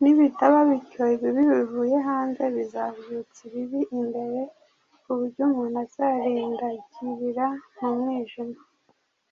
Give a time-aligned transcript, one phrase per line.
[0.00, 4.40] nibitaba bityo ibibi bivuye hanze bizabyutsa ibiri imbere
[5.02, 7.46] ku buryo umuntu azarindagirira
[7.78, 8.58] mu mwijima.